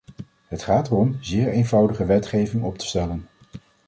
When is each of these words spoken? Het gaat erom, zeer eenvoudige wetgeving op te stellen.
Het 0.47 0.63
gaat 0.63 0.87
erom, 0.87 1.17
zeer 1.19 1.47
eenvoudige 1.47 2.05
wetgeving 2.05 2.63
op 2.63 2.77
te 2.77 2.85
stellen. 2.85 3.25